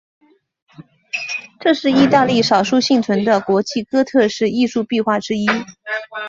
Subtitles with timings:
[1.59, 5.45] 这是意大利少数幸存的国际哥特式艺术壁画之一。